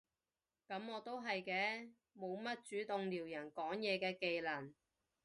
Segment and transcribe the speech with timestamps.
[0.67, 4.73] 噉我都係嘅，冇乜主動撩人講嘢嘅技能